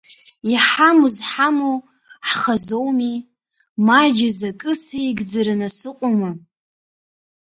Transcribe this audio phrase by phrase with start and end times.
[0.53, 1.77] Иҳамоу зҳамоу
[2.27, 3.15] ҳхазоуми,
[3.87, 6.31] Маџь изы акы сеигӡараны сыҟоума…